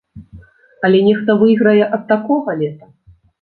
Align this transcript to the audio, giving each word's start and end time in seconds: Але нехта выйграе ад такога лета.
Але 0.89 1.01
нехта 1.07 1.35
выйграе 1.43 1.83
ад 1.99 2.03
такога 2.13 2.57
лета. 2.65 2.91